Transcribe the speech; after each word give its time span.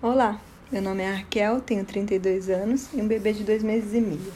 Olá, 0.00 0.40
meu 0.70 0.80
nome 0.80 1.02
é 1.02 1.08
Arkel, 1.08 1.60
tenho 1.60 1.84
32 1.84 2.48
anos 2.48 2.88
e 2.94 3.02
um 3.02 3.08
bebê 3.08 3.32
de 3.32 3.42
dois 3.42 3.64
meses 3.64 3.92
e 3.92 4.00
meio. 4.00 4.32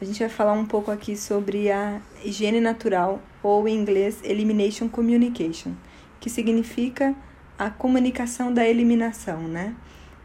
A 0.00 0.06
gente 0.06 0.18
vai 0.20 0.30
falar 0.30 0.54
um 0.54 0.64
pouco 0.64 0.90
aqui 0.90 1.18
sobre 1.18 1.70
a 1.70 2.00
higiene 2.24 2.62
natural, 2.62 3.20
ou 3.42 3.68
em 3.68 3.76
inglês, 3.76 4.20
Elimination 4.24 4.88
Communication, 4.88 5.72
que 6.18 6.30
significa 6.30 7.14
a 7.58 7.68
comunicação 7.68 8.54
da 8.54 8.66
eliminação, 8.66 9.42
né? 9.42 9.76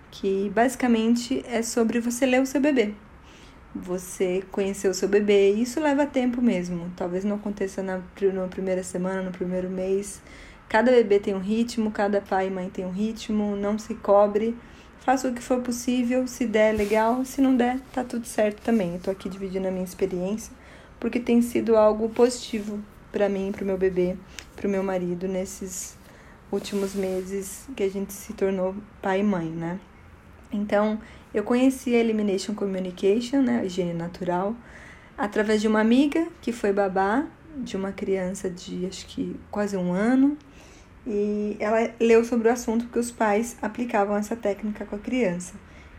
Que 0.10 0.50
basicamente 0.56 1.44
é 1.50 1.62
sobre 1.62 2.00
você 2.00 2.26
ler 2.26 2.42
o 2.42 2.46
seu 2.46 2.62
bebê. 2.62 2.94
Você 3.76 4.42
conhecer 4.54 4.88
o 4.88 4.94
seu 4.94 5.10
bebê, 5.10 5.54
e 5.54 5.64
isso 5.64 5.82
leva 5.82 6.06
tempo 6.06 6.42
mesmo. 6.42 6.90
Talvez 6.96 7.26
não 7.26 7.36
aconteça 7.36 7.84
na, 7.84 7.98
na 7.98 8.48
primeira 8.48 8.84
semana, 8.84 9.22
no 9.22 9.32
primeiro 9.32 9.70
mês, 9.70 10.22
Cada 10.68 10.92
bebê 10.92 11.20
tem 11.20 11.34
um 11.34 11.40
ritmo, 11.40 11.92
cada 11.92 12.20
pai 12.22 12.48
e 12.48 12.50
mãe 12.50 12.70
tem 12.70 12.86
um 12.86 12.92
ritmo, 12.92 13.56
não 13.56 13.78
se 13.78 13.96
cobre. 13.96 14.58
Faça 15.00 15.28
o 15.28 15.34
que 15.34 15.42
for 15.42 15.62
possível, 15.62 16.28
se 16.28 16.46
der, 16.46 16.76
legal, 16.76 17.24
se 17.24 17.40
não 17.40 17.56
der, 17.56 17.80
tá 17.94 18.04
tudo 18.04 18.26
certo 18.26 18.62
também. 18.62 18.96
Eu 18.96 19.00
tô 19.00 19.12
aqui 19.12 19.30
dividindo 19.30 19.68
a 19.68 19.72
minha 19.72 19.84
experiência, 19.84 20.52
porque 21.00 21.20
tem 21.20 21.42
sido 21.42 21.78
algo 21.78 22.10
positivo 22.10 22.80
para 23.12 23.30
mim, 23.30 23.52
pro 23.52 23.66
meu 23.66 23.78
bebê, 23.78 24.18
pro 24.56 24.68
meu 24.68 24.84
marido 24.84 25.28
nesses 25.28 25.96
últimos 26.52 26.96
meses 26.96 27.68
que 27.76 27.84
a 27.84 27.90
gente 27.90 28.12
se 28.14 28.34
tornou 28.34 28.76
pai 29.02 29.20
e 29.20 29.24
mãe, 29.24 29.48
né? 29.48 29.80
Então, 30.52 31.00
eu 31.34 31.44
conheci 31.44 31.94
a 31.96 32.00
Elimination 32.00 32.56
Communication, 32.56 33.42
né, 33.42 33.60
a 33.60 33.66
higiene 33.66 33.94
natural, 33.94 34.56
através 35.18 35.62
de 35.62 35.68
uma 35.68 35.82
amiga 35.82 36.28
que 36.42 36.52
foi 36.52 36.74
babá 36.74 37.26
de 37.58 37.78
uma 37.78 37.92
criança 37.92 38.50
de 38.50 38.86
acho 38.86 39.06
que 39.08 39.36
quase 39.50 39.78
um 39.78 39.94
ano 39.94 40.38
e 41.06 41.56
ela 41.60 41.92
leu 42.00 42.24
sobre 42.24 42.50
o 42.50 42.52
assunto 42.52 42.86
porque 42.86 43.00
os 43.00 43.12
pais 43.12 43.56
aplicavam 43.62 44.16
essa 44.16 44.36
técnica 44.36 44.86
com 44.86 44.96
a 44.96 45.00
criança. 45.00 45.54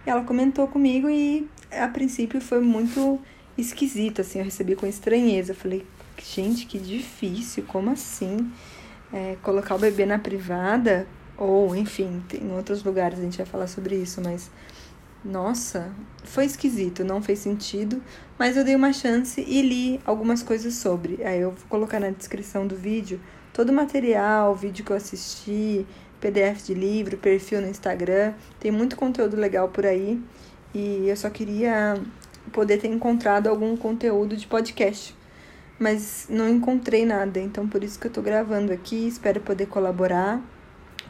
Ela 0.04 0.22
comentou 0.22 0.66
comigo 0.68 1.08
e 1.08 1.48
a 1.70 1.88
princípio 1.88 2.40
foi 2.40 2.60
muito 2.60 3.20
esquisito, 3.56 4.20
assim, 4.20 4.38
eu 4.38 4.44
recebi 4.44 4.76
com 4.76 4.86
estranheza. 4.86 5.52
Eu 5.52 5.56
falei, 5.56 5.86
gente, 6.18 6.66
que 6.66 6.78
difícil, 6.78 7.64
como 7.66 7.90
assim? 7.90 8.50
É, 9.12 9.36
colocar 9.42 9.74
o 9.74 9.78
bebê 9.78 10.04
na 10.04 10.18
privada, 10.18 11.06
ou 11.36 11.74
enfim, 11.76 12.22
em 12.40 12.50
outros 12.52 12.82
lugares 12.82 13.18
a 13.18 13.22
gente 13.22 13.36
vai 13.36 13.46
falar 13.46 13.66
sobre 13.66 13.96
isso, 13.96 14.20
mas 14.22 14.50
nossa, 15.24 15.90
foi 16.24 16.44
esquisito, 16.44 17.04
não 17.04 17.20
fez 17.20 17.40
sentido, 17.40 18.02
mas 18.38 18.56
eu 18.56 18.64
dei 18.64 18.76
uma 18.76 18.92
chance 18.92 19.40
e 19.40 19.60
li 19.60 20.00
algumas 20.04 20.42
coisas 20.42 20.74
sobre. 20.74 21.22
Aí 21.24 21.40
eu 21.40 21.50
vou 21.50 21.66
colocar 21.68 21.98
na 21.98 22.10
descrição 22.10 22.66
do 22.66 22.76
vídeo 22.76 23.20
todo 23.56 23.70
o 23.70 23.72
material, 23.72 24.54
vídeo 24.54 24.84
que 24.84 24.92
eu 24.92 24.96
assisti, 24.96 25.86
PDF 26.20 26.66
de 26.66 26.74
livro, 26.74 27.16
perfil 27.16 27.62
no 27.62 27.68
Instagram. 27.68 28.34
Tem 28.60 28.70
muito 28.70 28.96
conteúdo 28.96 29.34
legal 29.34 29.70
por 29.70 29.86
aí. 29.86 30.22
E 30.74 31.08
eu 31.08 31.16
só 31.16 31.30
queria 31.30 31.98
poder 32.52 32.76
ter 32.76 32.88
encontrado 32.88 33.46
algum 33.46 33.74
conteúdo 33.74 34.36
de 34.36 34.46
podcast. 34.46 35.16
Mas 35.78 36.26
não 36.28 36.46
encontrei 36.46 37.06
nada, 37.06 37.40
então 37.40 37.66
por 37.66 37.82
isso 37.82 37.98
que 37.98 38.08
eu 38.08 38.12
tô 38.12 38.20
gravando 38.20 38.74
aqui. 38.74 39.08
Espero 39.08 39.40
poder 39.40 39.64
colaborar 39.68 40.38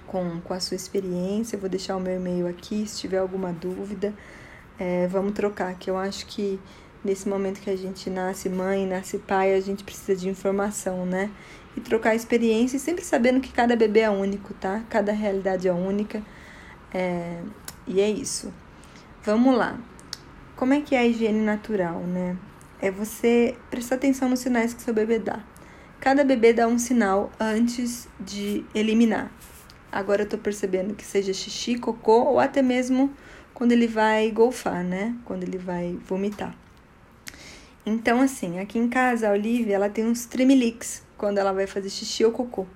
com, 0.07 0.41
com 0.41 0.55
a 0.55 0.61
sua 0.61 0.77
experiência. 0.77 1.59
Vou 1.59 1.69
deixar 1.69 1.97
o 1.97 2.01
meu 2.01 2.15
e-mail 2.15 2.47
aqui 2.47 2.87
se 2.87 3.01
tiver 3.01 3.19
alguma 3.19 3.53
dúvida. 3.53 4.15
É, 4.79 5.09
vamos 5.09 5.33
trocar, 5.33 5.75
que 5.75 5.91
eu 5.91 5.97
acho 5.97 6.25
que 6.27 6.61
nesse 7.07 7.29
momento 7.29 7.61
que 7.61 7.71
a 7.71 7.77
gente 7.77 8.11
nasce 8.11 8.49
mãe, 8.49 8.87
nasce 8.87 9.19
pai, 9.19 9.55
a 9.55 9.61
gente 9.61 9.85
precisa 9.85 10.15
de 10.15 10.29
informação, 10.29 11.07
né? 11.07 11.31
e 11.77 11.81
trocar 11.81 12.15
experiência, 12.15 12.79
sempre 12.79 13.05
sabendo 13.05 13.41
que 13.41 13.53
cada 13.53 13.77
bebê 13.77 14.01
é 14.01 14.11
único, 14.11 14.55
tá? 14.55 14.83
Cada 14.89 15.12
realidade 15.12 15.69
é 15.69 15.73
única. 15.73 16.23
É... 16.93 17.41
E 17.87 18.01
é 18.01 18.09
isso. 18.09 18.53
Vamos 19.23 19.55
lá. 19.55 19.79
Como 20.57 20.73
é 20.73 20.81
que 20.81 20.95
é 20.95 21.01
a 21.01 21.07
higiene 21.07 21.41
natural, 21.41 22.01
né? 22.01 22.37
É 22.81 22.91
você 22.91 23.57
prestar 23.71 23.97
atenção 23.97 24.29
nos 24.29 24.41
sinais 24.41 24.73
que 24.73 24.83
seu 24.83 24.94
bebê 24.94 25.19
dá. 25.19 25.41
Cada 26.00 26.25
bebê 26.25 26.53
dá 26.53 26.67
um 26.67 26.78
sinal 26.78 27.31
antes 27.38 28.09
de 28.19 28.65
eliminar. 28.75 29.31
Agora 29.93 30.23
eu 30.23 30.28
tô 30.28 30.38
percebendo 30.38 30.94
que 30.94 31.05
seja 31.05 31.33
xixi, 31.33 31.78
cocô 31.78 32.25
ou 32.25 32.41
até 32.41 32.62
mesmo 32.62 33.12
quando 33.55 33.73
ele 33.73 33.87
vai 33.87 34.31
golfar, 34.31 34.83
né? 34.83 35.15
Quando 35.25 35.43
ele 35.43 35.59
vai 35.59 35.99
vomitar. 36.06 36.66
Então, 37.89 38.21
assim, 38.21 38.59
aqui 38.59 38.81
em 38.81 38.89
casa, 38.89 39.29
a 39.29 39.33
Olivia, 39.33 39.77
ela 39.77 39.89
tem 39.89 40.05
uns 40.05 40.27
tremeliques 40.27 41.05
quando 41.17 41.39
ela 41.39 41.53
vai 41.53 41.69
fazer 41.69 41.89
xixi 41.89 42.25
ou 42.25 42.33
cocô. 42.33 42.67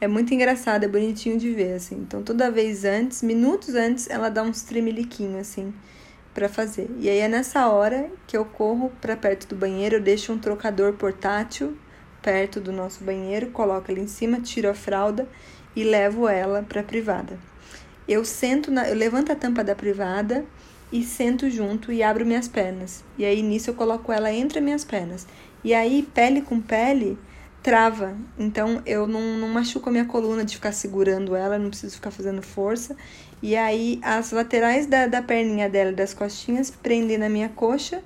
É 0.00 0.08
muito 0.08 0.32
engraçado, 0.32 0.82
é 0.82 0.88
bonitinho 0.88 1.38
de 1.38 1.52
ver, 1.52 1.74
assim. 1.74 1.96
Então, 1.96 2.22
toda 2.22 2.50
vez 2.50 2.86
antes, 2.86 3.22
minutos 3.22 3.74
antes, 3.74 4.08
ela 4.08 4.30
dá 4.30 4.42
uns 4.42 4.62
tremeliquinhos, 4.62 5.42
assim, 5.42 5.74
para 6.32 6.48
fazer. 6.48 6.90
E 6.98 7.06
aí 7.10 7.18
é 7.18 7.28
nessa 7.28 7.68
hora 7.68 8.10
que 8.26 8.34
eu 8.34 8.46
corro 8.46 8.90
para 8.98 9.14
perto 9.14 9.46
do 9.46 9.54
banheiro, 9.54 9.96
eu 9.96 10.00
deixo 10.00 10.32
um 10.32 10.38
trocador 10.38 10.94
portátil 10.94 11.76
perto 12.22 12.60
do 12.60 12.72
nosso 12.72 13.04
banheiro, 13.04 13.50
coloco 13.50 13.90
ele 13.90 14.00
em 14.00 14.06
cima, 14.06 14.40
tiro 14.40 14.70
a 14.70 14.74
fralda 14.74 15.28
e 15.76 15.84
levo 15.84 16.26
ela 16.26 16.62
para 16.62 16.82
privada. 16.82 17.38
Eu 18.08 18.24
sento, 18.24 18.70
na, 18.70 18.88
eu 18.88 18.96
levanto 18.96 19.32
a 19.32 19.36
tampa 19.36 19.62
da 19.62 19.74
privada 19.74 20.46
e 20.92 21.02
sento 21.02 21.48
junto 21.48 21.92
e 21.92 22.02
abro 22.02 22.26
minhas 22.26 22.48
pernas. 22.48 23.04
E 23.16 23.24
aí 23.24 23.42
nisso 23.42 23.70
eu 23.70 23.74
coloco 23.74 24.12
ela 24.12 24.32
entre 24.32 24.58
as 24.58 24.64
minhas 24.64 24.84
pernas. 24.84 25.26
E 25.62 25.74
aí, 25.74 26.08
pele 26.14 26.40
com 26.40 26.60
pele, 26.60 27.18
trava. 27.62 28.16
Então 28.38 28.82
eu 28.86 29.06
não, 29.06 29.38
não 29.38 29.48
machuco 29.48 29.88
a 29.88 29.92
minha 29.92 30.04
coluna 30.04 30.44
de 30.44 30.54
ficar 30.54 30.72
segurando 30.72 31.36
ela, 31.36 31.58
não 31.58 31.68
preciso 31.70 31.96
ficar 31.96 32.10
fazendo 32.10 32.42
força. 32.42 32.96
E 33.42 33.56
aí 33.56 33.98
as 34.02 34.32
laterais 34.32 34.86
da, 34.86 35.06
da 35.06 35.22
perninha 35.22 35.68
dela, 35.68 35.92
das 35.92 36.14
costinhas, 36.14 36.70
prendem 36.70 37.18
na 37.18 37.28
minha 37.28 37.48
coxa 37.48 38.02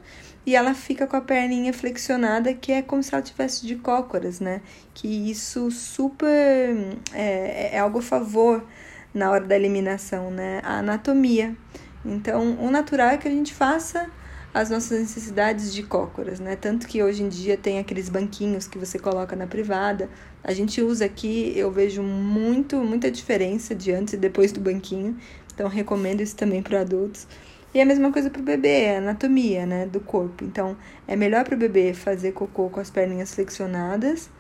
e 0.47 0.55
ela 0.55 0.75
fica 0.75 1.07
com 1.07 1.17
a 1.17 1.21
perninha 1.21 1.73
flexionada, 1.73 2.53
que 2.53 2.71
é 2.73 2.83
como 2.83 3.03
se 3.03 3.15
ela 3.15 3.23
tivesse 3.23 3.67
de 3.67 3.77
cócoras, 3.77 4.41
né? 4.41 4.61
Que 4.93 5.31
isso 5.31 5.71
super 5.71 6.99
é, 7.13 7.71
é 7.73 7.79
algo 7.79 8.01
a 8.01 8.03
favor 8.03 8.65
na 9.13 9.31
hora 9.31 9.45
da 9.45 9.57
eliminação, 9.57 10.31
né? 10.31 10.61
A 10.63 10.79
anatomia. 10.81 11.57
Então, 12.05 12.57
o 12.61 12.71
natural 12.71 13.09
é 13.11 13.17
que 13.17 13.27
a 13.27 13.31
gente 13.31 13.55
faça 13.55 14.11
as 14.53 14.71
nossas 14.71 15.01
necessidades 15.01 15.75
de 15.75 15.83
cócoras, 15.83 16.39
né? 16.39 16.55
Tanto 16.55 16.87
que 16.87 17.03
hoje 17.03 17.25
em 17.25 17.29
dia 17.29 17.57
tem 17.57 17.79
aqueles 17.79 18.09
banquinhos 18.09 18.69
que 18.69 18.79
você 18.79 18.99
coloca 18.99 19.35
na 19.35 19.49
privada. 19.49 20.09
A 20.45 20.53
gente 20.53 20.81
usa 20.81 21.07
aqui, 21.07 21.53
eu 21.57 21.73
vejo 21.73 22.03
muito, 22.03 22.77
muita 22.77 23.11
diferença 23.11 23.75
de 23.75 23.91
antes 23.91 24.15
e 24.15 24.17
depois 24.17 24.53
do 24.53 24.61
banquinho. 24.61 25.17
Então, 25.53 25.69
recomendo 25.69 26.21
isso 26.21 26.37
também 26.37 26.63
para 26.63 26.83
adultos. 26.83 27.27
E 27.75 27.81
a 27.81 27.85
mesma 27.85 28.13
coisa 28.13 28.31
para 28.31 28.41
o 28.41 28.45
bebê, 28.45 28.83
é 28.83 28.95
a 28.97 28.99
anatomia, 28.99 29.67
né, 29.67 29.87
do 29.87 29.99
corpo. 29.99 30.45
Então, 30.45 30.77
é 31.09 31.17
melhor 31.17 31.45
para 31.45 31.57
o 31.57 31.59
bebê 31.59 31.93
fazer 31.93 32.31
cocô 32.31 32.69
com 32.69 32.79
as 32.79 32.91
perninhas 32.91 33.35
flexionadas 33.35 34.31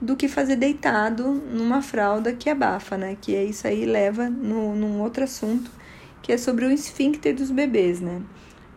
do 0.00 0.14
que 0.14 0.28
fazer 0.28 0.54
deitado 0.54 1.32
numa 1.32 1.82
fralda 1.82 2.32
que 2.32 2.48
abafa, 2.48 2.96
né? 2.96 3.16
Que 3.20 3.34
é 3.34 3.42
isso 3.42 3.66
aí 3.66 3.84
leva 3.84 4.30
no, 4.30 4.76
num 4.76 5.00
outro 5.00 5.24
assunto 5.24 5.77
que 6.22 6.32
é 6.32 6.38
sobre 6.38 6.64
o 6.64 6.70
esfíncter 6.70 7.34
dos 7.34 7.50
bebês, 7.50 8.00
né? 8.00 8.22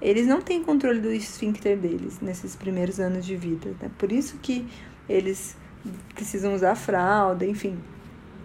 Eles 0.02 0.25
não 0.25 0.41
têm 0.41 0.63
controle 0.63 1.00
do 1.00 1.12
esfíncter 1.12 1.78
deles 1.78 2.19
nesses 2.22 2.56
primeiros 2.56 3.00
anos 3.00 3.25
de 3.25 3.35
vida, 3.35 3.75
né? 3.81 3.90
Por 3.97 4.12
isso 4.12 4.38
que 4.41 4.68
eles 5.07 5.56
precisam 6.16 6.53
usar 6.53 6.75
fralda, 6.75 7.46
enfim, 7.46 7.78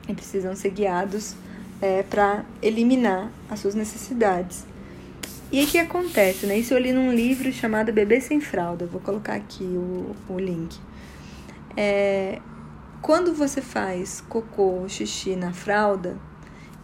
e 0.09 0.15
precisam 0.15 0.55
ser 0.55 0.71
guiados 0.71 1.35
é, 1.81 2.03
para 2.03 2.45
eliminar 2.63 3.31
as 3.49 3.61
suas 3.61 3.75
necessidades. 3.75 4.65
E 5.51 5.63
o 5.63 5.67
que 5.67 5.79
acontece, 5.79 6.47
né? 6.47 6.59
Isso 6.59 6.75
eu 6.75 6.79
li 6.79 6.93
num 6.93 7.13
livro 7.13 7.53
chamado 7.53 7.93
Bebê 7.93 8.21
Sem 8.21 8.41
Fralda, 8.41 8.87
vou 8.87 9.01
colocar 9.01 9.35
aqui 9.35 9.65
o, 9.65 10.15
o 10.29 10.39
link. 10.39 10.77
É, 11.77 12.41
quando 13.01 13.33
você 13.33 13.61
faz 13.61 14.21
cocô 14.29 14.89
xixi 14.89 15.37
na 15.37 15.53
fralda, 15.53 16.17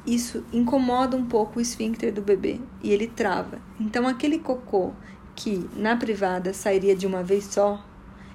isso 0.06 0.44
incomoda 0.52 1.16
um 1.16 1.24
pouco 1.24 1.58
o 1.58 1.62
esfíncter 1.62 2.12
do 2.12 2.20
bebê 2.20 2.60
e 2.82 2.90
ele 2.90 3.06
trava. 3.06 3.58
Então, 3.78 4.06
aquele 4.06 4.38
cocô 4.38 4.93
que 5.34 5.69
na 5.76 5.96
privada 5.96 6.52
sairia 6.52 6.94
de 6.94 7.06
uma 7.06 7.22
vez 7.22 7.44
só, 7.44 7.84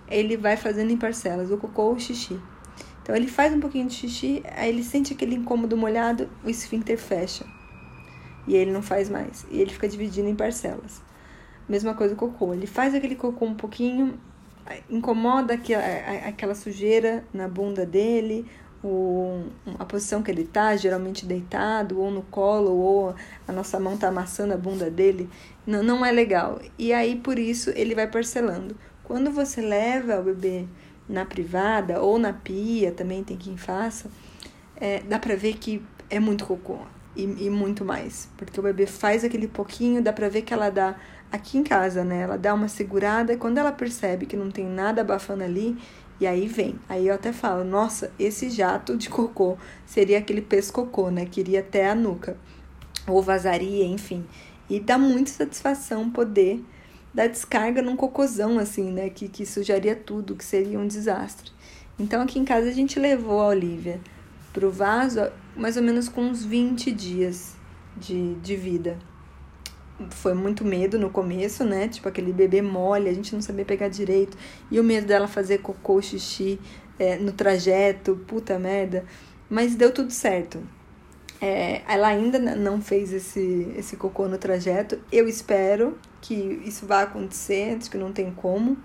ele 0.07 0.37
vai 0.37 0.55
fazendo 0.55 0.91
em 0.91 0.97
parcelas, 0.97 1.51
o 1.51 1.57
cocô 1.57 1.83
ou 1.83 1.95
o 1.95 1.99
xixi. 1.99 2.39
Então, 3.03 3.15
ele 3.15 3.27
faz 3.27 3.53
um 3.53 3.59
pouquinho 3.59 3.87
de 3.87 3.93
xixi, 3.93 4.43
aí 4.55 4.69
ele 4.69 4.83
sente 4.83 5.13
aquele 5.13 5.35
incômodo 5.35 5.75
molhado, 5.77 6.29
o 6.43 6.49
esfíncter 6.49 6.97
fecha. 6.97 7.45
E 8.47 8.55
ele 8.55 8.71
não 8.71 8.81
faz 8.81 9.09
mais. 9.09 9.45
E 9.51 9.59
ele 9.59 9.71
fica 9.71 9.87
dividindo 9.87 10.29
em 10.29 10.35
parcelas. 10.35 11.01
Mesma 11.67 11.93
coisa 11.93 12.13
o 12.13 12.17
cocô. 12.17 12.53
Ele 12.53 12.65
faz 12.65 12.95
aquele 12.95 13.15
cocô 13.15 13.45
um 13.45 13.55
pouquinho, 13.55 14.17
incomoda 14.89 15.53
aquela, 15.53 15.83
aquela 16.25 16.55
sujeira 16.55 17.25
na 17.33 17.47
bunda 17.47 17.85
dele, 17.85 18.45
o, 18.87 19.45
a 19.77 19.85
posição 19.85 20.23
que 20.23 20.31
ele 20.31 20.43
está, 20.43 20.75
geralmente 20.75 21.25
deitado, 21.25 21.99
ou 21.99 22.09
no 22.11 22.21
colo, 22.23 22.71
ou 22.71 23.15
a 23.47 23.51
nossa 23.51 23.79
mão 23.79 23.95
está 23.95 24.07
amassando 24.09 24.53
a 24.53 24.57
bunda 24.57 24.89
dele, 24.89 25.29
não, 25.65 25.83
não 25.83 26.05
é 26.05 26.11
legal. 26.11 26.59
E 26.77 26.93
aí, 26.93 27.15
por 27.15 27.37
isso, 27.37 27.71
ele 27.75 27.93
vai 27.95 28.07
parcelando. 28.07 28.75
Quando 29.03 29.31
você 29.31 29.61
leva 29.61 30.19
o 30.19 30.23
bebê 30.23 30.65
na 31.07 31.25
privada 31.25 32.01
ou 32.01 32.19
na 32.19 32.33
pia, 32.33 32.91
também 32.91 33.23
tem 33.23 33.37
quem 33.37 33.57
faça, 33.57 34.09
é, 34.75 34.99
dá 35.01 35.19
pra 35.19 35.35
ver 35.35 35.57
que 35.57 35.81
é 36.09 36.19
muito 36.19 36.45
cocô. 36.45 36.79
e, 37.17 37.23
e 37.47 37.49
muito 37.49 37.83
mais. 37.83 38.29
Porque 38.37 38.59
o 38.59 38.63
bebê 38.63 38.85
faz 38.85 39.23
aquele 39.23 39.47
pouquinho, 39.47 40.01
dá 40.03 40.13
pra 40.13 40.29
ver 40.29 40.43
que 40.43 40.53
ela 40.53 40.69
dá 40.69 40.95
aqui 41.31 41.57
em 41.57 41.63
casa, 41.63 42.03
né? 42.03 42.21
Ela 42.21 42.37
dá 42.37 42.53
uma 42.53 42.67
segurada 42.67 43.33
e 43.33 43.37
quando 43.37 43.57
ela 43.57 43.71
percebe 43.71 44.25
que 44.25 44.37
não 44.37 44.51
tem 44.51 44.65
nada 44.65 45.01
abafando 45.01 45.43
ali, 45.43 45.77
e 46.19 46.25
aí 46.25 46.47
vem. 46.47 46.75
Aí 46.89 47.07
eu 47.07 47.15
até 47.15 47.31
falo, 47.31 47.63
nossa, 47.63 48.11
esse 48.17 48.49
jato 48.49 48.97
de 48.97 49.09
cocô 49.09 49.57
seria 49.85 50.17
aquele 50.17 50.41
pescocô, 50.41 51.09
né? 51.09 51.25
Que 51.25 51.41
iria 51.41 51.59
até 51.59 51.89
a 51.89 51.95
nuca. 51.95 52.37
Ou 53.07 53.21
vazaria, 53.21 53.85
enfim. 53.85 54.25
E 54.69 54.79
dá 54.79 54.97
muita 54.97 55.31
satisfação 55.31 56.09
poder 56.09 56.63
dar 57.13 57.27
descarga 57.27 57.81
num 57.81 57.95
cocôzão, 57.95 58.59
assim, 58.59 58.91
né? 58.91 59.09
Que, 59.09 59.27
que 59.27 59.45
sujaria 59.45 59.95
tudo, 59.95 60.35
que 60.35 60.43
seria 60.43 60.79
um 60.79 60.87
desastre. 60.87 61.51
Então 61.99 62.21
aqui 62.21 62.39
em 62.39 62.45
casa 62.45 62.69
a 62.69 62.73
gente 62.73 62.99
levou 62.99 63.41
a 63.41 63.47
Olivia 63.47 63.99
pro 64.53 64.71
vaso 64.71 65.19
mais 65.55 65.77
ou 65.77 65.83
menos 65.83 66.07
com 66.07 66.21
uns 66.21 66.43
20 66.43 66.91
dias 66.91 67.55
de, 67.95 68.35
de 68.35 68.55
vida 68.55 68.97
foi 70.11 70.33
muito 70.33 70.63
medo 70.63 70.99
no 70.99 71.09
começo, 71.09 71.63
né? 71.63 71.87
Tipo 71.87 72.07
aquele 72.07 72.31
bebê 72.31 72.61
mole, 72.61 73.09
a 73.09 73.13
gente 73.13 73.33
não 73.33 73.41
sabia 73.41 73.65
pegar 73.65 73.87
direito. 73.87 74.37
E 74.69 74.79
o 74.79 74.83
medo 74.83 75.07
dela 75.07 75.27
fazer 75.27 75.59
cocô, 75.59 76.01
xixi 76.01 76.59
é, 76.99 77.15
no 77.17 77.31
trajeto, 77.31 78.15
puta 78.27 78.57
merda. 78.59 79.05
Mas 79.49 79.75
deu 79.75 79.91
tudo 79.91 80.11
certo. 80.11 80.61
É, 81.39 81.81
ela 81.87 82.07
ainda 82.07 82.39
não 82.39 82.81
fez 82.81 83.13
esse, 83.13 83.73
esse 83.77 83.95
cocô 83.95 84.27
no 84.27 84.37
trajeto. 84.37 84.99
Eu 85.11 85.27
espero 85.27 85.97
que 86.21 86.33
isso 86.65 86.85
vá 86.85 87.03
acontecer, 87.03 87.77
acho 87.77 87.89
que 87.89 87.97
não 87.97 88.11
tem 88.11 88.31
como. 88.31 88.77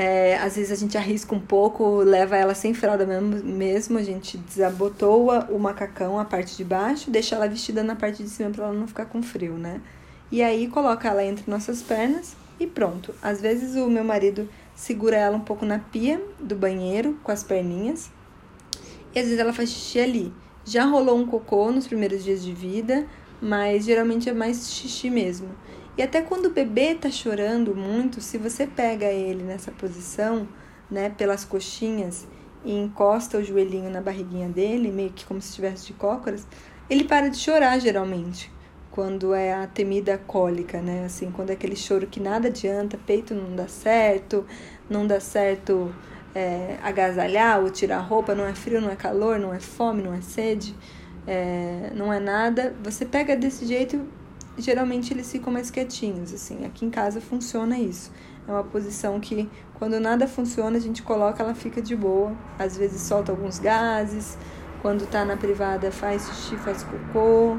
É, 0.00 0.38
às 0.38 0.54
vezes 0.54 0.70
a 0.70 0.76
gente 0.76 0.96
arrisca 0.96 1.34
um 1.34 1.40
pouco, 1.40 1.96
leva 1.96 2.36
ela 2.36 2.54
sem 2.54 2.72
fralda 2.72 3.04
mesmo, 3.04 3.44
mesmo 3.44 3.98
a 3.98 4.02
gente 4.04 4.38
desabotoa 4.38 5.48
o 5.50 5.58
macacão, 5.58 6.20
a 6.20 6.24
parte 6.24 6.56
de 6.56 6.62
baixo, 6.62 7.10
deixa 7.10 7.34
ela 7.34 7.48
vestida 7.48 7.82
na 7.82 7.96
parte 7.96 8.22
de 8.22 8.28
cima 8.28 8.48
para 8.50 8.66
ela 8.66 8.72
não 8.72 8.86
ficar 8.86 9.06
com 9.06 9.20
frio, 9.20 9.54
né? 9.54 9.80
E 10.30 10.40
aí 10.40 10.68
coloca 10.68 11.08
ela 11.08 11.24
entre 11.24 11.50
nossas 11.50 11.82
pernas 11.82 12.36
e 12.60 12.64
pronto. 12.64 13.12
Às 13.20 13.40
vezes 13.40 13.74
o 13.74 13.90
meu 13.90 14.04
marido 14.04 14.48
segura 14.72 15.16
ela 15.16 15.36
um 15.36 15.40
pouco 15.40 15.66
na 15.66 15.80
pia 15.80 16.22
do 16.38 16.54
banheiro 16.54 17.18
com 17.24 17.32
as 17.32 17.42
perninhas 17.42 18.08
e 19.12 19.18
às 19.18 19.24
vezes 19.24 19.40
ela 19.40 19.52
faz 19.52 19.68
xixi 19.68 19.98
ali. 19.98 20.32
Já 20.64 20.84
rolou 20.84 21.18
um 21.18 21.26
cocô 21.26 21.72
nos 21.72 21.88
primeiros 21.88 22.22
dias 22.22 22.44
de 22.44 22.52
vida, 22.52 23.04
mas 23.42 23.84
geralmente 23.84 24.28
é 24.28 24.32
mais 24.32 24.70
xixi 24.70 25.10
mesmo. 25.10 25.48
E 25.98 26.02
até 26.02 26.22
quando 26.22 26.46
o 26.46 26.50
bebê 26.50 26.94
tá 26.94 27.10
chorando 27.10 27.74
muito, 27.74 28.20
se 28.20 28.38
você 28.38 28.68
pega 28.68 29.06
ele 29.06 29.42
nessa 29.42 29.72
posição, 29.72 30.46
né, 30.88 31.10
pelas 31.10 31.44
coxinhas 31.44 32.24
e 32.64 32.72
encosta 32.72 33.36
o 33.36 33.42
joelhinho 33.42 33.90
na 33.90 34.00
barriguinha 34.00 34.48
dele, 34.48 34.92
meio 34.92 35.10
que 35.10 35.26
como 35.26 35.40
se 35.42 35.48
estivesse 35.48 35.86
de 35.86 35.94
cócoras, 35.94 36.46
ele 36.88 37.02
para 37.02 37.28
de 37.28 37.36
chorar 37.36 37.80
geralmente. 37.80 38.48
Quando 38.92 39.34
é 39.34 39.52
a 39.52 39.66
temida 39.66 40.16
cólica, 40.18 40.80
né? 40.80 41.04
Assim, 41.04 41.32
quando 41.32 41.50
é 41.50 41.54
aquele 41.54 41.76
choro 41.76 42.06
que 42.06 42.20
nada 42.20 42.46
adianta, 42.46 42.98
peito 43.04 43.34
não 43.34 43.56
dá 43.56 43.66
certo, 43.66 44.46
não 44.88 45.04
dá 45.04 45.18
certo 45.18 45.92
é, 46.32 46.78
agasalhar 46.80 47.60
ou 47.60 47.70
tirar 47.70 47.98
roupa, 48.00 48.36
não 48.36 48.44
é 48.44 48.54
frio, 48.54 48.80
não 48.80 48.90
é 48.90 48.96
calor, 48.96 49.38
não 49.38 49.52
é 49.52 49.58
fome, 49.58 50.02
não 50.02 50.14
é 50.14 50.20
sede, 50.20 50.76
é, 51.26 51.90
não 51.92 52.12
é 52.12 52.20
nada. 52.20 52.74
Você 52.84 53.04
pega 53.04 53.36
desse 53.36 53.66
jeito 53.66 54.17
geralmente 54.60 55.12
eles 55.12 55.30
ficam 55.30 55.52
mais 55.52 55.70
quietinhos, 55.70 56.32
assim. 56.32 56.64
Aqui 56.64 56.84
em 56.84 56.90
casa 56.90 57.20
funciona 57.20 57.78
isso. 57.78 58.12
É 58.46 58.50
uma 58.50 58.64
posição 58.64 59.20
que, 59.20 59.48
quando 59.74 60.00
nada 60.00 60.26
funciona, 60.26 60.76
a 60.76 60.80
gente 60.80 61.02
coloca, 61.02 61.42
ela 61.42 61.54
fica 61.54 61.82
de 61.82 61.94
boa. 61.94 62.32
Às 62.58 62.76
vezes 62.76 63.02
solta 63.02 63.32
alguns 63.32 63.58
gases. 63.58 64.38
Quando 64.80 65.06
tá 65.06 65.24
na 65.24 65.36
privada, 65.36 65.90
faz 65.90 66.26
xixi, 66.26 66.56
faz 66.56 66.84
cocô. 66.84 67.58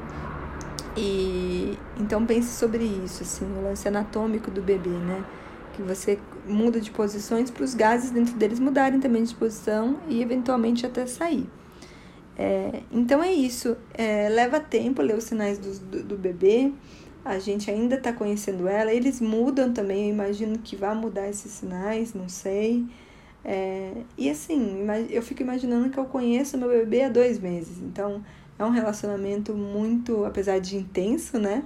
E 0.97 1.77
então 1.97 2.25
pense 2.25 2.49
sobre 2.57 2.83
isso, 2.83 3.23
assim, 3.23 3.45
o 3.57 3.63
lance 3.63 3.87
anatômico 3.87 4.49
do 4.49 4.61
bebê, 4.61 4.89
né? 4.89 5.23
Que 5.73 5.81
você 5.81 6.17
muda 6.47 6.81
de 6.81 6.91
posições 6.91 7.51
para 7.51 7.63
os 7.63 7.73
gases 7.73 8.09
dentro 8.09 8.33
deles 8.35 8.59
mudarem 8.59 8.99
também 8.99 9.23
de 9.23 9.35
posição 9.35 9.97
e 10.07 10.21
eventualmente 10.21 10.85
até 10.85 11.05
sair. 11.05 11.47
É, 12.41 12.83
então 12.89 13.21
é 13.21 13.33
isso. 13.33 13.75
É, 13.93 14.29
leva 14.29 14.61
tempo 14.61 15.01
ler 15.01 15.17
os 15.17 15.25
sinais 15.25 15.59
do, 15.59 15.77
do, 15.77 16.03
do 16.03 16.17
bebê. 16.17 16.71
A 17.25 17.37
gente 17.37 17.69
ainda 17.69 17.95
está 17.95 18.13
conhecendo 18.13 18.65
ela. 18.65 18.93
Eles 18.93 19.19
mudam 19.19 19.73
também. 19.73 20.05
Eu 20.07 20.13
imagino 20.13 20.57
que 20.59 20.77
vai 20.77 20.95
mudar 20.95 21.27
esses 21.27 21.51
sinais, 21.51 22.13
não 22.13 22.29
sei. 22.29 22.87
É, 23.43 23.91
e 24.17 24.29
assim, 24.29 24.87
eu 25.09 25.21
fico 25.21 25.41
imaginando 25.41 25.89
que 25.89 25.97
eu 25.97 26.05
conheço 26.05 26.57
meu 26.57 26.69
bebê 26.69 27.03
há 27.03 27.09
dois 27.09 27.37
meses. 27.39 27.77
Então 27.81 28.23
é 28.57 28.63
um 28.63 28.69
relacionamento 28.69 29.53
muito, 29.53 30.23
apesar 30.23 30.59
de 30.59 30.77
intenso, 30.77 31.37
né? 31.37 31.65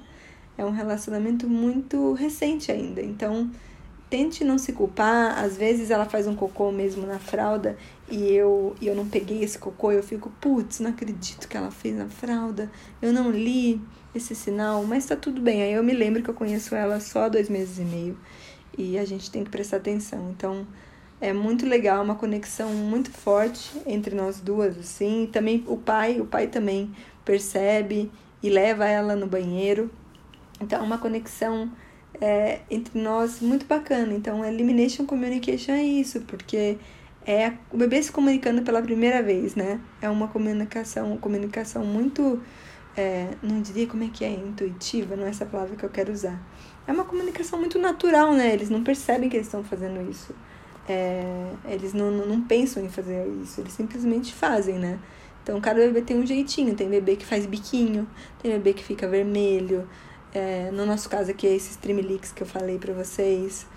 É 0.58 0.66
um 0.66 0.72
relacionamento 0.72 1.48
muito 1.48 2.14
recente 2.14 2.72
ainda. 2.72 3.00
Então 3.00 3.52
tente 4.14 4.44
não 4.44 4.60
se 4.60 4.74
culpar. 4.74 5.40
Às 5.44 5.58
vezes 5.58 5.90
ela 5.90 6.06
faz 6.06 6.28
um 6.28 6.36
cocô 6.36 6.72
mesmo 6.72 7.08
na 7.08 7.18
fralda 7.18 7.76
e 8.08 8.32
eu, 8.32 8.76
e 8.80 8.86
eu 8.86 8.94
não 8.94 9.08
peguei 9.08 9.44
esse 9.44 9.58
cocô. 9.58 9.92
Eu 9.92 10.04
fico, 10.04 10.32
putz, 10.40 10.80
não 10.80 10.92
acredito 10.92 11.48
que 11.48 11.58
ela 11.58 11.72
fez 11.72 11.98
na 11.98 12.08
fralda. 12.08 12.70
Eu 13.02 13.12
não 13.12 13.32
li 13.32 13.82
esse 14.14 14.36
sinal, 14.36 14.84
mas 14.84 15.08
tá 15.08 15.16
tudo 15.16 15.42
bem. 15.42 15.64
Aí 15.64 15.74
eu 15.74 15.84
me 15.84 15.94
lembro 15.94 16.22
que 16.22 16.30
eu 16.30 16.34
conheço 16.36 16.76
ela 16.76 17.00
só 17.00 17.24
há 17.24 17.30
dois 17.30 17.50
meses 17.50 17.80
e 17.80 17.82
meio 17.82 18.16
e 18.78 19.00
a 19.00 19.04
gente 19.04 19.32
tem 19.32 19.44
que 19.44 19.50
prestar 19.50 19.78
atenção. 19.78 20.30
Então 20.30 20.68
é 21.20 21.34
muito 21.34 21.66
legal, 21.66 22.04
uma 22.04 22.14
conexão 22.14 22.70
muito 22.70 23.10
forte 23.10 23.72
entre 23.84 24.16
nós 24.16 24.40
duas, 24.40 24.78
assim. 24.78 25.24
E 25.24 25.28
também 25.28 25.64
o 25.66 25.76
pai, 25.76 26.22
o 26.22 26.26
pai 26.28 26.46
também 26.46 26.92
percebe 27.26 28.12
e 28.44 28.50
leva 28.52 28.86
ela 28.86 29.16
no 29.16 29.26
banheiro. 29.26 29.90
Então 30.62 30.78
é 30.78 30.84
uma 30.84 31.00
conexão 31.00 31.72
é, 32.22 32.60
entre 32.70 33.00
nós 33.00 33.40
muito 33.40 33.66
bacana. 33.66 34.14
Então, 34.14 34.44
Elimination 34.46 35.06
Communication 35.06 35.74
é 35.74 35.84
isso, 35.84 36.22
porque 36.22 36.78
é 37.26 37.54
o 37.72 37.78
bebê 37.78 38.02
se 38.02 38.12
comunicando 38.12 38.62
pela 38.62 38.82
primeira 38.82 39.22
vez, 39.22 39.56
né? 39.56 39.80
É 40.02 40.10
uma 40.10 40.28
comunicação, 40.28 41.18
comunicação 41.18 41.86
muito, 41.86 42.42
é, 42.98 43.30
não 43.42 43.62
diria 43.62 43.88
como 43.88 44.04
é 44.04 44.10
que 44.10 44.26
é, 44.26 44.32
intuitiva, 44.32 45.16
não 45.16 45.26
é 45.26 45.30
essa 45.30 45.46
palavra 45.46 45.76
que 45.76 45.84
eu 45.84 45.90
quero 45.90 46.12
usar. 46.12 46.42
É 46.86 46.92
uma 46.92 47.06
comunicação 47.06 47.60
muito 47.60 47.80
natural, 47.80 48.34
né? 48.34 48.54
Eles 48.54 48.70
não 48.70 48.84
percebem 48.84 49.30
que 49.30 49.38
eles 49.38 49.48
estão 49.48 49.64
fazendo 49.64 50.10
isso. 50.10 50.36
É, 50.88 51.24
eles 51.66 51.94
não, 51.94 52.12
não, 52.12 52.26
não 52.26 52.42
pensam 52.42 52.84
em 52.84 52.90
fazer 52.90 53.26
isso, 53.42 53.62
eles 53.62 53.72
simplesmente 53.72 54.34
fazem, 54.34 54.78
né? 54.78 55.00
Então, 55.42 55.60
cada 55.60 55.80
bebê 55.80 56.02
tem 56.02 56.18
um 56.18 56.26
jeitinho. 56.26 56.74
Tem 56.74 56.90
bebê 56.90 57.16
que 57.16 57.26
faz 57.26 57.46
biquinho, 57.46 58.08
tem 58.42 58.52
bebê 58.52 58.74
que 58.74 58.84
fica 58.84 59.08
vermelho, 59.08 59.88
é, 60.34 60.72
no 60.72 60.86
nosso 60.86 61.08
caso 61.08 61.30
aqui 61.30 61.46
é 61.46 61.56
esse 61.56 61.72
Streamlix 61.72 62.32
que 62.32 62.42
eu 62.42 62.48
falei 62.48 62.80
para 62.80 62.92
vocês. 62.92 63.68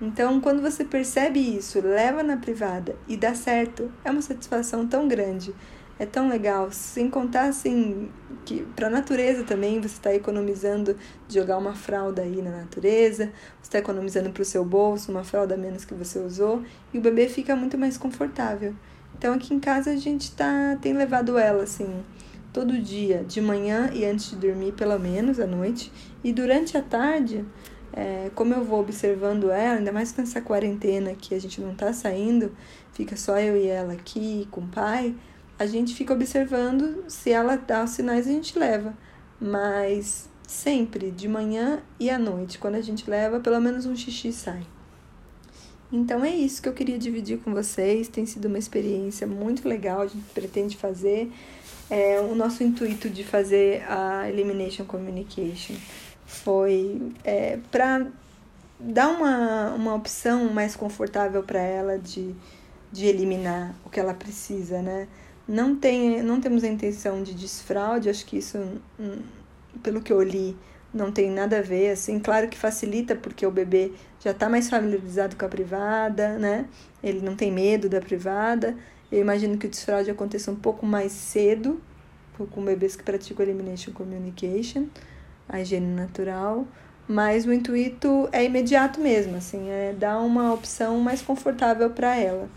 Então, 0.00 0.40
quando 0.40 0.62
você 0.62 0.84
percebe 0.84 1.38
isso, 1.38 1.80
leva 1.80 2.22
na 2.22 2.36
privada 2.36 2.96
e 3.06 3.16
dá 3.16 3.34
certo, 3.34 3.92
é 4.04 4.10
uma 4.10 4.22
satisfação 4.22 4.86
tão 4.86 5.06
grande, 5.06 5.54
é 5.98 6.06
tão 6.06 6.28
legal. 6.28 6.70
Sem 6.70 7.10
contar 7.10 7.44
assim 7.48 8.08
que 8.46 8.62
para 8.74 8.86
a 8.86 8.90
natureza 8.90 9.44
também 9.44 9.80
você 9.80 9.96
está 9.96 10.14
economizando 10.14 10.96
de 11.26 11.34
jogar 11.34 11.58
uma 11.58 11.74
fralda 11.74 12.22
aí 12.22 12.40
na 12.40 12.52
natureza, 12.52 13.26
você 13.60 13.68
está 13.68 13.78
economizando 13.78 14.30
para 14.30 14.42
o 14.42 14.46
seu 14.46 14.64
bolso 14.64 15.10
uma 15.10 15.24
fralda 15.24 15.56
menos 15.56 15.84
que 15.84 15.94
você 15.94 16.18
usou 16.20 16.62
e 16.94 16.98
o 16.98 17.02
bebê 17.02 17.28
fica 17.28 17.54
muito 17.54 17.76
mais 17.76 17.98
confortável. 17.98 18.74
Então, 19.18 19.34
aqui 19.34 19.52
em 19.52 19.60
casa 19.60 19.90
a 19.90 19.96
gente 19.96 20.32
tá 20.32 20.78
tem 20.80 20.94
levado 20.94 21.36
ela 21.36 21.64
assim 21.64 22.04
todo 22.52 22.78
dia, 22.78 23.24
de 23.26 23.40
manhã 23.40 23.90
e 23.92 24.04
antes 24.04 24.30
de 24.30 24.36
dormir, 24.36 24.72
pelo 24.72 24.98
menos 24.98 25.38
à 25.38 25.46
noite. 25.46 25.92
E 26.22 26.32
durante 26.32 26.76
a 26.76 26.82
tarde, 26.82 27.44
é, 27.92 28.30
como 28.34 28.54
eu 28.54 28.64
vou 28.64 28.80
observando 28.80 29.50
ela, 29.50 29.78
ainda 29.78 29.92
mais 29.92 30.12
com 30.12 30.22
essa 30.22 30.40
quarentena 30.40 31.14
que 31.14 31.34
a 31.34 31.40
gente 31.40 31.60
não 31.60 31.74
tá 31.74 31.92
saindo, 31.92 32.52
fica 32.92 33.16
só 33.16 33.38
eu 33.38 33.56
e 33.56 33.66
ela 33.66 33.92
aqui 33.92 34.46
com 34.50 34.62
o 34.62 34.68
pai, 34.68 35.14
a 35.58 35.66
gente 35.66 35.94
fica 35.94 36.12
observando 36.12 37.04
se 37.08 37.30
ela 37.30 37.56
dá 37.56 37.82
os 37.84 37.90
sinais 37.90 38.26
a 38.26 38.30
gente 38.30 38.58
leva. 38.58 38.94
Mas 39.40 40.28
sempre, 40.46 41.10
de 41.10 41.28
manhã 41.28 41.82
e 41.98 42.08
à 42.10 42.18
noite, 42.18 42.58
quando 42.58 42.76
a 42.76 42.80
gente 42.80 43.08
leva, 43.08 43.40
pelo 43.40 43.60
menos 43.60 43.86
um 43.86 43.94
xixi 43.94 44.32
sai. 44.32 44.62
Então 45.90 46.22
é 46.24 46.34
isso 46.34 46.60
que 46.60 46.68
eu 46.68 46.72
queria 46.74 46.98
dividir 46.98 47.38
com 47.38 47.52
vocês. 47.52 48.08
Tem 48.08 48.26
sido 48.26 48.46
uma 48.46 48.58
experiência 48.58 49.26
muito 49.26 49.66
legal, 49.66 50.02
a 50.02 50.06
gente 50.06 50.24
pretende 50.34 50.76
fazer. 50.76 51.32
É, 51.90 52.20
o 52.20 52.34
nosso 52.34 52.62
intuito 52.62 53.08
de 53.08 53.24
fazer 53.24 53.82
a 53.88 54.28
Elimination 54.28 54.84
Communication 54.84 55.74
foi 56.26 57.00
é, 57.24 57.58
para 57.70 58.06
dar 58.78 59.08
uma, 59.08 59.70
uma 59.74 59.94
opção 59.94 60.52
mais 60.52 60.76
confortável 60.76 61.42
para 61.42 61.60
ela 61.60 61.98
de, 61.98 62.34
de 62.92 63.06
eliminar 63.06 63.74
o 63.84 63.90
que 63.90 63.98
ela 63.98 64.14
precisa, 64.14 64.82
né? 64.82 65.08
Não, 65.46 65.74
tem, 65.74 66.22
não 66.22 66.40
temos 66.40 66.62
a 66.62 66.68
intenção 66.68 67.22
de 67.22 67.34
desfraude, 67.34 68.10
acho 68.10 68.26
que 68.26 68.36
isso, 68.36 68.58
hum, 69.00 69.22
pelo 69.82 70.02
que 70.02 70.12
eu 70.12 70.22
li, 70.22 70.54
não 70.92 71.10
tem 71.10 71.30
nada 71.30 71.58
a 71.58 71.62
ver, 71.62 71.90
assim, 71.90 72.18
claro 72.18 72.48
que 72.48 72.56
facilita 72.56 73.14
porque 73.14 73.46
o 73.46 73.50
bebê 73.50 73.92
já 74.20 74.30
está 74.30 74.48
mais 74.48 74.68
familiarizado 74.68 75.36
com 75.36 75.44
a 75.46 75.48
privada, 75.48 76.38
né? 76.38 76.66
Ele 77.02 77.20
não 77.20 77.34
tem 77.34 77.50
medo 77.50 77.88
da 77.88 78.00
privada, 78.00 78.76
eu 79.10 79.20
imagino 79.20 79.56
que 79.56 79.66
o 79.66 79.70
desfraude 79.70 80.10
aconteça 80.10 80.50
um 80.50 80.56
pouco 80.56 80.84
mais 80.84 81.12
cedo, 81.12 81.80
com 82.50 82.64
bebês 82.64 82.94
que 82.94 83.02
praticam 83.02 83.44
Elimination 83.44 83.92
Communication, 83.92 84.86
a 85.48 85.60
higiene 85.60 85.94
natural, 85.94 86.66
mas 87.08 87.46
o 87.46 87.52
intuito 87.52 88.28
é 88.32 88.44
imediato 88.44 89.00
mesmo, 89.00 89.36
assim, 89.36 89.68
é 89.70 89.94
dar 89.98 90.18
uma 90.18 90.52
opção 90.52 90.98
mais 91.00 91.22
confortável 91.22 91.90
para 91.90 92.16
ela. 92.16 92.48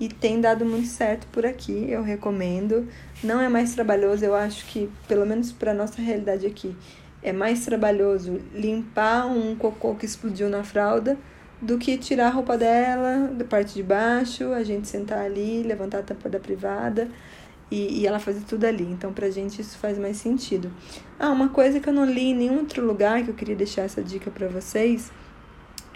E 0.00 0.08
tem 0.08 0.40
dado 0.40 0.64
muito 0.64 0.88
certo 0.88 1.26
por 1.28 1.46
aqui, 1.46 1.90
eu 1.90 2.02
recomendo. 2.02 2.88
Não 3.22 3.40
é 3.40 3.48
mais 3.48 3.74
trabalhoso, 3.74 4.24
eu 4.24 4.34
acho 4.34 4.66
que, 4.66 4.90
pelo 5.06 5.24
menos 5.24 5.52
para 5.52 5.72
nossa 5.72 6.00
realidade 6.02 6.46
aqui, 6.46 6.74
é 7.22 7.32
mais 7.32 7.64
trabalhoso 7.64 8.40
limpar 8.52 9.26
um 9.26 9.54
cocô 9.54 9.94
que 9.94 10.06
explodiu 10.06 10.48
na 10.48 10.64
fralda 10.64 11.18
do 11.60 11.76
que 11.78 11.98
tirar 11.98 12.28
a 12.28 12.30
roupa 12.30 12.56
dela 12.56 13.28
da 13.28 13.44
parte 13.44 13.74
de 13.74 13.82
baixo, 13.82 14.52
a 14.52 14.62
gente 14.62 14.88
sentar 14.88 15.18
ali, 15.18 15.62
levantar 15.62 15.98
a 15.98 16.02
tampa 16.02 16.28
da 16.28 16.40
privada 16.40 17.08
e, 17.70 18.00
e 18.00 18.06
ela 18.06 18.18
fazer 18.18 18.40
tudo 18.40 18.64
ali. 18.64 18.84
Então, 18.84 19.12
pra 19.12 19.30
gente 19.30 19.60
isso 19.60 19.78
faz 19.78 19.98
mais 19.98 20.16
sentido. 20.16 20.70
Ah, 21.18 21.30
uma 21.30 21.48
coisa 21.48 21.78
que 21.78 21.88
eu 21.88 21.92
não 21.92 22.04
li 22.04 22.30
em 22.30 22.34
nenhum 22.34 22.58
outro 22.58 22.84
lugar 22.84 23.22
que 23.22 23.30
eu 23.30 23.34
queria 23.34 23.56
deixar 23.56 23.82
essa 23.82 24.02
dica 24.02 24.30
para 24.30 24.48
vocês 24.48 25.10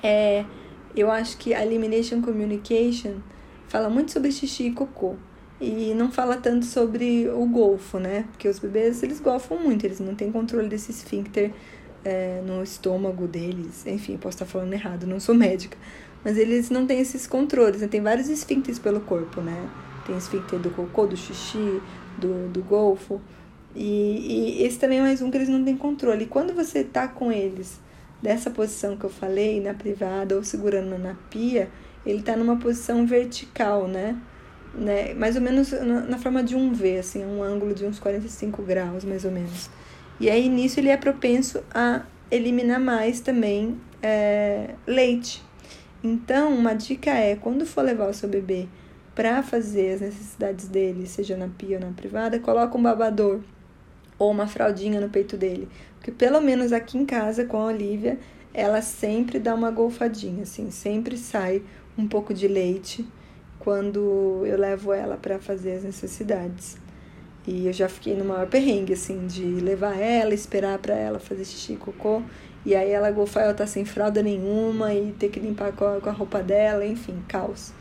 é. 0.02 0.44
Eu 0.96 1.10
acho 1.10 1.36
que 1.38 1.52
a 1.52 1.64
Elimination 1.64 2.20
Communication 2.20 3.16
fala 3.66 3.90
muito 3.90 4.12
sobre 4.12 4.30
xixi 4.30 4.68
e 4.68 4.72
cocô. 4.72 5.16
E 5.60 5.92
não 5.94 6.12
fala 6.12 6.36
tanto 6.36 6.66
sobre 6.66 7.28
o 7.28 7.44
golfo, 7.46 7.98
né? 7.98 8.26
Porque 8.30 8.46
os 8.46 8.60
bebês, 8.60 9.02
eles 9.02 9.18
golfam 9.18 9.58
muito, 9.58 9.84
eles 9.84 9.98
não 9.98 10.14
têm 10.14 10.30
controle 10.30 10.68
desse 10.68 10.92
esfíncter 10.92 11.52
é, 12.04 12.42
no 12.44 12.62
estômago 12.62 13.26
deles. 13.26 13.86
Enfim, 13.86 14.16
posso 14.16 14.36
estar 14.36 14.46
falando 14.46 14.72
errado, 14.72 15.06
não 15.06 15.18
sou 15.18 15.34
médica. 15.34 15.76
Mas 16.24 16.38
eles 16.38 16.70
não 16.70 16.86
têm 16.86 17.00
esses 17.00 17.26
controles, 17.26 17.80
né? 17.80 17.88
Tem 17.88 18.00
vários 18.00 18.28
esfíncteres 18.28 18.78
pelo 18.78 19.00
corpo, 19.00 19.40
né? 19.40 19.68
Tem 20.06 20.16
esfíncter 20.16 20.58
do 20.58 20.70
cocô, 20.70 21.06
do 21.06 21.16
xixi, 21.16 21.82
do, 22.18 22.48
do 22.48 22.62
golfo. 22.62 23.20
E, 23.74 24.58
e 24.60 24.62
esse 24.64 24.78
também 24.78 24.98
é 25.00 25.02
mais 25.02 25.20
um 25.20 25.30
que 25.30 25.36
eles 25.36 25.48
não 25.48 25.64
têm 25.64 25.76
controle. 25.76 26.24
E 26.24 26.26
quando 26.26 26.54
você 26.54 26.84
tá 26.84 27.08
com 27.08 27.30
eles 27.30 27.80
dessa 28.22 28.50
posição 28.50 28.96
que 28.96 29.04
eu 29.04 29.10
falei, 29.10 29.60
na 29.60 29.74
privada 29.74 30.36
ou 30.36 30.42
segurando 30.42 30.96
na 30.98 31.14
pia, 31.28 31.68
ele 32.06 32.22
tá 32.22 32.36
numa 32.36 32.56
posição 32.56 33.06
vertical, 33.06 33.86
né? 33.86 34.16
né? 34.74 35.14
Mais 35.14 35.36
ou 35.36 35.42
menos 35.42 35.72
na, 35.72 36.00
na 36.00 36.18
forma 36.18 36.42
de 36.42 36.56
um 36.56 36.72
V, 36.72 36.98
assim, 36.98 37.24
um 37.24 37.42
ângulo 37.42 37.74
de 37.74 37.84
uns 37.84 37.98
45 37.98 38.62
graus, 38.62 39.04
mais 39.04 39.24
ou 39.24 39.30
menos. 39.30 39.68
E 40.20 40.30
aí 40.30 40.48
nisso 40.48 40.80
ele 40.80 40.88
é 40.88 40.96
propenso 40.96 41.62
a 41.72 42.02
eliminar 42.30 42.80
mais 42.80 43.20
também 43.20 43.80
é, 44.02 44.74
leite. 44.86 45.42
Então, 46.02 46.52
uma 46.54 46.74
dica 46.74 47.10
é, 47.10 47.36
quando 47.36 47.64
for 47.64 47.82
levar 47.82 48.08
o 48.08 48.14
seu 48.14 48.28
bebê 48.28 48.68
para 49.14 49.42
fazer 49.42 49.94
as 49.94 50.00
necessidades 50.00 50.68
dele, 50.68 51.06
seja 51.06 51.36
na 51.36 51.48
pia 51.48 51.78
ou 51.78 51.84
na 51.84 51.92
privada, 51.92 52.38
coloca 52.38 52.76
um 52.76 52.82
babador 52.82 53.40
ou 54.18 54.30
uma 54.30 54.46
fraldinha 54.46 55.00
no 55.00 55.08
peito 55.08 55.36
dele. 55.36 55.68
Porque 55.96 56.10
pelo 56.10 56.40
menos 56.40 56.72
aqui 56.72 56.98
em 56.98 57.06
casa 57.06 57.44
com 57.44 57.56
a 57.56 57.66
Olivia, 57.66 58.18
ela 58.52 58.82
sempre 58.82 59.38
dá 59.38 59.54
uma 59.54 59.70
golfadinha, 59.70 60.42
assim, 60.42 60.70
sempre 60.70 61.16
sai 61.16 61.62
um 61.96 62.06
pouco 62.06 62.34
de 62.34 62.46
leite 62.46 63.06
quando 63.58 64.42
eu 64.44 64.58
levo 64.58 64.92
ela 64.92 65.16
para 65.16 65.38
fazer 65.38 65.72
as 65.72 65.84
necessidades. 65.84 66.76
E 67.46 67.66
eu 67.66 67.72
já 67.72 67.88
fiquei 67.88 68.14
no 68.14 68.24
maior 68.24 68.46
perrengue, 68.46 68.94
assim, 68.94 69.26
de 69.26 69.44
levar 69.44 69.98
ela, 69.98 70.32
esperar 70.32 70.78
para 70.78 70.94
ela 70.94 71.18
fazer 71.18 71.44
xixi 71.44 71.74
e 71.74 71.76
cocô. 71.76 72.22
E 72.64 72.74
aí 72.74 72.90
ela 72.90 73.10
golfar, 73.10 73.44
ela 73.44 73.52
tá 73.54 73.66
sem 73.66 73.84
fralda 73.84 74.22
nenhuma 74.22 74.94
e 74.94 75.12
ter 75.12 75.28
que 75.28 75.38
limpar 75.38 75.72
com 75.72 75.84
a, 75.84 76.00
com 76.00 76.08
a 76.08 76.12
roupa 76.12 76.42
dela, 76.42 76.86
enfim, 76.86 77.22
caos. 77.28 77.72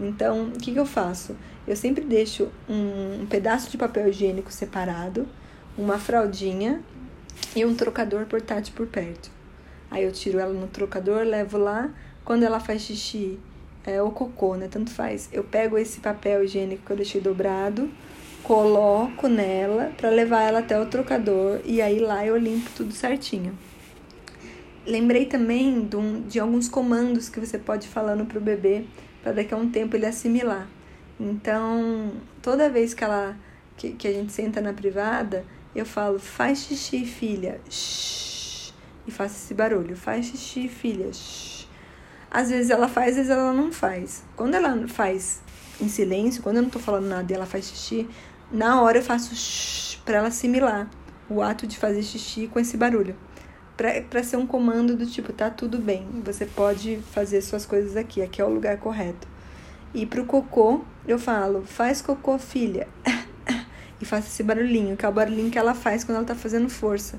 Então, 0.00 0.44
o 0.54 0.58
que, 0.58 0.72
que 0.72 0.78
eu 0.78 0.86
faço? 0.86 1.36
Eu 1.66 1.74
sempre 1.74 2.04
deixo 2.04 2.48
um, 2.68 3.22
um 3.22 3.26
pedaço 3.26 3.68
de 3.70 3.76
papel 3.76 4.08
higiênico 4.08 4.52
separado, 4.52 5.26
uma 5.76 5.98
fraldinha 5.98 6.80
e 7.56 7.64
um 7.64 7.74
trocador 7.74 8.26
portátil 8.26 8.72
por 8.76 8.86
perto. 8.86 9.30
Aí 9.90 10.04
eu 10.04 10.12
tiro 10.12 10.38
ela 10.38 10.52
no 10.52 10.68
trocador, 10.68 11.24
levo 11.24 11.58
lá. 11.58 11.90
Quando 12.24 12.44
ela 12.44 12.60
faz 12.60 12.82
xixi 12.82 13.38
é, 13.84 14.00
ou 14.00 14.12
cocô, 14.12 14.54
né? 14.54 14.68
Tanto 14.70 14.90
faz. 14.90 15.28
Eu 15.32 15.42
pego 15.42 15.76
esse 15.76 16.00
papel 16.00 16.44
higiênico 16.44 16.84
que 16.84 16.92
eu 16.92 16.96
deixei 16.96 17.20
dobrado, 17.20 17.90
coloco 18.48 19.28
nela 19.28 19.92
para 19.94 20.08
levar 20.08 20.40
ela 20.40 20.60
até 20.60 20.80
o 20.80 20.86
trocador 20.86 21.60
e 21.66 21.82
aí 21.82 21.98
lá 21.98 22.24
eu 22.24 22.34
limpo 22.34 22.70
tudo 22.74 22.94
certinho. 22.94 23.52
Lembrei 24.86 25.26
também 25.26 25.84
de, 25.84 25.96
um, 25.96 26.22
de 26.22 26.40
alguns 26.40 26.66
comandos 26.66 27.28
que 27.28 27.38
você 27.38 27.58
pode 27.58 27.84
ir 27.84 27.90
falando 27.90 28.24
pro 28.24 28.40
bebê 28.40 28.86
para 29.22 29.32
daqui 29.32 29.52
a 29.52 29.56
um 29.58 29.70
tempo 29.70 29.94
ele 29.94 30.06
assimilar. 30.06 30.66
Então, 31.20 32.12
toda 32.40 32.70
vez 32.70 32.94
que 32.94 33.04
ela 33.04 33.36
que, 33.76 33.90
que 33.90 34.08
a 34.08 34.12
gente 34.12 34.32
senta 34.32 34.62
na 34.62 34.72
privada, 34.72 35.44
eu 35.76 35.84
falo: 35.84 36.18
"Faz 36.18 36.60
xixi, 36.60 37.04
filha". 37.04 37.60
Shhh, 37.68 38.72
e 39.06 39.10
faço 39.10 39.36
esse 39.36 39.52
barulho: 39.52 39.94
"Faz 39.94 40.24
xixi, 40.24 40.68
filha". 40.68 41.12
Shhh. 41.12 41.66
Às 42.30 42.48
vezes 42.48 42.70
ela 42.70 42.88
faz, 42.88 43.10
às 43.10 43.16
vezes 43.16 43.30
ela 43.30 43.52
não 43.52 43.70
faz. 43.70 44.24
Quando 44.34 44.54
ela 44.54 44.88
faz 44.88 45.42
em 45.80 45.88
silêncio, 45.88 46.42
quando 46.42 46.56
eu 46.56 46.62
não 46.62 46.70
tô 46.70 46.78
falando 46.78 47.06
nada 47.06 47.30
e 47.30 47.34
ela 47.34 47.46
faz 47.46 47.66
xixi, 47.66 48.08
na 48.50 48.80
hora 48.82 48.98
eu 48.98 49.02
faço 49.02 49.98
para 50.04 50.18
ela 50.18 50.28
assimilar 50.28 50.88
o 51.28 51.42
ato 51.42 51.66
de 51.66 51.76
fazer 51.76 52.02
xixi 52.02 52.48
com 52.48 52.58
esse 52.58 52.76
barulho. 52.76 53.14
Para 53.76 54.22
ser 54.24 54.36
um 54.36 54.46
comando 54.46 54.96
do 54.96 55.06
tipo, 55.06 55.32
tá 55.32 55.50
tudo 55.50 55.78
bem, 55.78 56.06
você 56.24 56.44
pode 56.46 56.98
fazer 57.12 57.40
suas 57.42 57.64
coisas 57.64 57.96
aqui, 57.96 58.20
aqui 58.20 58.40
é 58.40 58.44
o 58.44 58.48
lugar 58.48 58.78
correto. 58.78 59.28
E 59.94 60.04
pro 60.04 60.24
cocô, 60.24 60.82
eu 61.06 61.18
falo, 61.18 61.62
faz 61.64 62.02
cocô, 62.02 62.38
filha. 62.38 62.88
e 64.00 64.04
faço 64.04 64.28
esse 64.28 64.42
barulhinho, 64.42 64.96
que 64.96 65.06
é 65.06 65.08
o 65.08 65.12
barulhinho 65.12 65.50
que 65.50 65.58
ela 65.58 65.74
faz 65.74 66.02
quando 66.02 66.16
ela 66.16 66.26
tá 66.26 66.34
fazendo 66.34 66.68
força. 66.68 67.18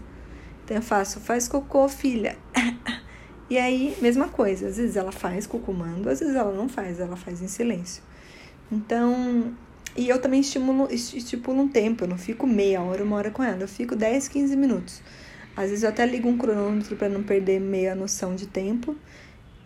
Então 0.65 0.77
eu 0.77 0.83
faço, 0.83 1.19
faz 1.19 1.47
cocô, 1.47 1.87
filha. 1.87 2.37
e 3.49 3.57
aí, 3.57 3.97
mesma 4.01 4.27
coisa, 4.27 4.67
às 4.67 4.77
vezes 4.77 4.97
ela 4.97 5.11
faz 5.11 5.47
com 5.47 5.57
o 5.57 5.61
comando, 5.61 6.09
às 6.09 6.19
vezes 6.19 6.35
ela 6.35 6.51
não 6.51 6.67
faz, 6.67 6.99
ela 6.99 7.15
faz 7.15 7.41
em 7.41 7.47
silêncio. 7.47 8.03
Então, 8.71 9.53
e 9.95 10.07
eu 10.07 10.19
também 10.19 10.41
estimulo, 10.41 10.87
estipulo 10.91 11.61
um 11.61 11.67
tempo, 11.67 12.03
eu 12.03 12.07
não 12.07 12.17
fico 12.17 12.45
meia 12.47 12.81
hora, 12.81 13.03
uma 13.03 13.15
hora 13.15 13.31
com 13.31 13.43
ela, 13.43 13.61
eu 13.61 13.67
fico 13.67 13.95
10, 13.95 14.27
15 14.27 14.55
minutos. 14.55 15.01
Às 15.55 15.69
vezes 15.69 15.83
eu 15.83 15.89
até 15.89 16.05
ligo 16.05 16.29
um 16.29 16.37
cronômetro 16.37 16.95
para 16.95 17.09
não 17.09 17.23
perder 17.23 17.59
meia 17.59 17.93
noção 17.95 18.35
de 18.35 18.47
tempo 18.47 18.95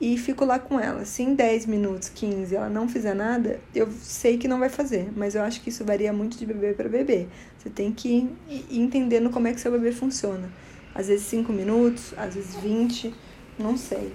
e 0.01 0.17
fico 0.17 0.43
lá 0.43 0.57
com 0.57 0.79
ela. 0.79 1.05
Se 1.05 1.21
em 1.23 1.35
10 1.35 1.65
minutos, 1.67 2.09
15 2.09 2.55
ela 2.55 2.69
não 2.69 2.89
fizer 2.89 3.13
nada, 3.13 3.59
eu 3.75 3.87
sei 4.01 4.37
que 4.37 4.47
não 4.47 4.59
vai 4.59 4.69
fazer, 4.69 5.11
mas 5.15 5.35
eu 5.35 5.43
acho 5.43 5.61
que 5.61 5.69
isso 5.69 5.85
varia 5.85 6.11
muito 6.11 6.37
de 6.37 6.45
bebê 6.45 6.73
para 6.73 6.89
bebê. 6.89 7.27
Você 7.57 7.69
tem 7.69 7.91
que 7.91 8.27
ir 8.49 8.65
entendendo 8.71 9.29
como 9.29 9.47
é 9.47 9.53
que 9.53 9.61
seu 9.61 9.71
bebê 9.71 9.91
funciona. 9.91 10.49
Às 10.95 11.07
vezes 11.07 11.25
5 11.27 11.51
minutos, 11.53 12.13
às 12.17 12.35
vezes 12.35 12.55
20, 12.55 13.13
não 13.57 13.77
sei. 13.77 14.11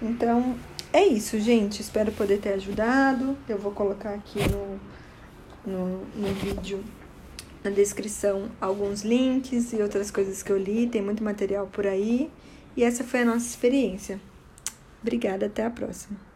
Então, 0.00 0.56
é 0.92 1.06
isso, 1.06 1.38
gente. 1.38 1.80
Espero 1.80 2.10
poder 2.12 2.38
ter 2.38 2.54
ajudado. 2.54 3.36
Eu 3.48 3.58
vou 3.58 3.72
colocar 3.72 4.14
aqui 4.14 4.40
no 4.50 4.80
no, 5.64 6.04
no 6.14 6.34
vídeo, 6.34 6.82
na 7.62 7.70
descrição, 7.70 8.50
alguns 8.60 9.02
links 9.02 9.72
e 9.72 9.82
outras 9.82 10.10
coisas 10.10 10.42
que 10.42 10.50
eu 10.50 10.58
li. 10.58 10.86
Tem 10.86 11.02
muito 11.02 11.22
material 11.22 11.66
por 11.66 11.86
aí. 11.86 12.30
E 12.76 12.82
essa 12.82 13.04
foi 13.04 13.20
a 13.20 13.24
nossa 13.24 13.46
experiência. 13.46 14.20
Obrigada, 15.00 15.46
até 15.46 15.64
a 15.64 15.70
próxima. 15.70 16.31